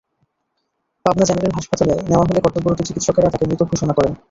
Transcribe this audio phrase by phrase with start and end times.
[1.05, 4.13] Pabna general হাসপাতালে নেওয়া হলে কর্তব্যরত চিকিৎসকেরা তাঁকে মৃত ঘোষণা করেন।